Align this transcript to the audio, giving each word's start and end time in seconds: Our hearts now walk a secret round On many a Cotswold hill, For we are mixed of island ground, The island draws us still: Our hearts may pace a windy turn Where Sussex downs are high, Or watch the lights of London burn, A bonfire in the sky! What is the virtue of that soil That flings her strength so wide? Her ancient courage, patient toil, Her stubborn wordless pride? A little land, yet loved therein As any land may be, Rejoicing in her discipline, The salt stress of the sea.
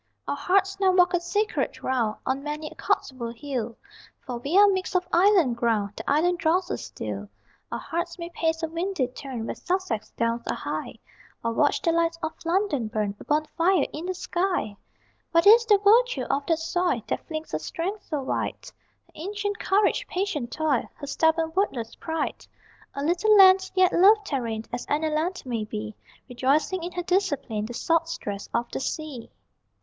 Our 0.27 0.35
hearts 0.35 0.79
now 0.79 0.91
walk 0.91 1.13
a 1.13 1.19
secret 1.21 1.83
round 1.83 2.17
On 2.25 2.41
many 2.41 2.67
a 2.71 2.73
Cotswold 2.73 3.35
hill, 3.35 3.77
For 4.25 4.39
we 4.39 4.57
are 4.57 4.67
mixed 4.67 4.95
of 4.95 5.07
island 5.13 5.57
ground, 5.57 5.93
The 5.95 6.09
island 6.09 6.39
draws 6.39 6.71
us 6.71 6.83
still: 6.83 7.29
Our 7.71 7.77
hearts 7.77 8.17
may 8.17 8.29
pace 8.31 8.63
a 8.63 8.67
windy 8.67 9.05
turn 9.09 9.45
Where 9.45 9.53
Sussex 9.53 10.09
downs 10.17 10.41
are 10.49 10.55
high, 10.55 10.95
Or 11.43 11.53
watch 11.53 11.83
the 11.83 11.91
lights 11.91 12.17
of 12.23 12.33
London 12.43 12.87
burn, 12.87 13.15
A 13.19 13.23
bonfire 13.23 13.85
in 13.93 14.07
the 14.07 14.15
sky! 14.15 14.75
What 15.33 15.45
is 15.45 15.67
the 15.67 15.77
virtue 15.77 16.23
of 16.31 16.47
that 16.47 16.57
soil 16.57 17.03
That 17.07 17.27
flings 17.27 17.51
her 17.51 17.59
strength 17.59 18.05
so 18.07 18.23
wide? 18.23 18.55
Her 19.05 19.11
ancient 19.13 19.59
courage, 19.59 20.07
patient 20.07 20.51
toil, 20.51 20.89
Her 20.95 21.05
stubborn 21.05 21.53
wordless 21.55 21.93
pride? 21.93 22.47
A 22.95 23.03
little 23.03 23.37
land, 23.37 23.69
yet 23.75 23.93
loved 23.93 24.31
therein 24.31 24.65
As 24.73 24.87
any 24.89 25.11
land 25.11 25.43
may 25.45 25.63
be, 25.63 25.95
Rejoicing 26.27 26.81
in 26.81 26.93
her 26.93 27.03
discipline, 27.03 27.67
The 27.67 27.75
salt 27.75 28.09
stress 28.09 28.49
of 28.51 28.67
the 28.71 28.79
sea. 28.79 29.29